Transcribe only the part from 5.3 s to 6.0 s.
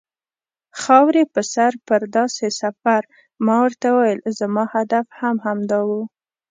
همدا و.